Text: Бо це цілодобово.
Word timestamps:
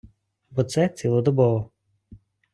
Бо 0.49 0.63
це 0.63 0.89
цілодобово. 0.89 1.69